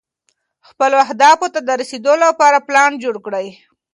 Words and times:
خپلو 0.67 0.95
اهدافو 1.05 1.47
ته 1.53 1.59
د 1.63 1.69
رسېدو 1.81 2.13
لپاره 2.25 2.65
پلان 2.67 2.91
جوړ 3.03 3.15
کړئ. 3.25 3.47